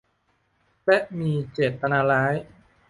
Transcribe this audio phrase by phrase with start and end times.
[0.85, 2.33] และมีเจตนาร้าย